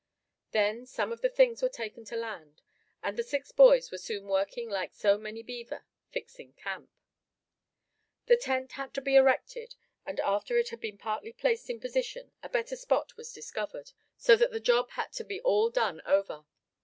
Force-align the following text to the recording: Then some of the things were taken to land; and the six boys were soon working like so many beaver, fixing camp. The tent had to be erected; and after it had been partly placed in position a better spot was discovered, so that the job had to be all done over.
Then 0.49 0.87
some 0.87 1.11
of 1.11 1.21
the 1.21 1.29
things 1.29 1.61
were 1.61 1.69
taken 1.69 2.03
to 2.05 2.15
land; 2.15 2.63
and 3.03 3.15
the 3.15 3.21
six 3.23 3.51
boys 3.51 3.91
were 3.91 3.99
soon 3.99 4.25
working 4.25 4.67
like 4.67 4.95
so 4.95 5.15
many 5.19 5.43
beaver, 5.43 5.85
fixing 6.09 6.53
camp. 6.53 6.89
The 8.25 8.35
tent 8.35 8.71
had 8.71 8.95
to 8.95 9.01
be 9.01 9.13
erected; 9.15 9.75
and 10.03 10.19
after 10.21 10.57
it 10.57 10.69
had 10.69 10.79
been 10.81 10.97
partly 10.97 11.31
placed 11.33 11.69
in 11.69 11.79
position 11.79 12.31
a 12.41 12.49
better 12.49 12.75
spot 12.75 13.15
was 13.15 13.31
discovered, 13.31 13.91
so 14.17 14.35
that 14.37 14.49
the 14.49 14.59
job 14.59 14.89
had 14.89 15.13
to 15.13 15.23
be 15.23 15.39
all 15.41 15.69
done 15.69 16.01
over. 16.03 16.45